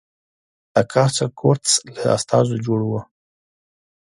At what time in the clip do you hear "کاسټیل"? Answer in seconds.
0.91-1.29